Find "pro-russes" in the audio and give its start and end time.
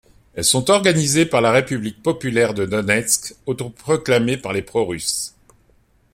4.63-5.35